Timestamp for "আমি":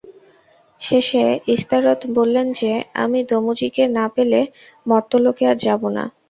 2.95-3.19